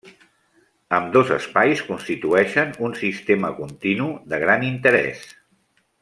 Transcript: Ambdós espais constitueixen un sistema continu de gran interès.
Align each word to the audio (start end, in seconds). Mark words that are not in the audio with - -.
Ambdós 0.99 1.33
espais 1.35 1.83
constitueixen 1.89 2.73
un 2.87 2.97
sistema 3.03 3.51
continu 3.61 4.07
de 4.33 4.41
gran 4.45 4.65
interès. 4.75 5.27